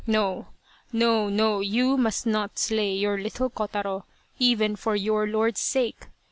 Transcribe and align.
No, 0.07 0.47
no, 0.91 1.29
no 1.29 1.59
you 1.59 1.95
must 1.95 2.25
not 2.25 2.57
slay 2.57 2.91
your 2.95 3.19
little 3.21 3.51
Kotaro 3.51 4.05
even 4.39 4.75
for 4.75 4.95
your 4.95 5.27
lord's 5.27 5.61
sake. 5.61 6.07